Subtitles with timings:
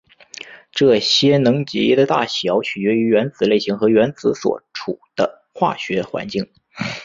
[0.71, 6.49] 这些能级的大小取决于原子类型和原子所处的化学环境。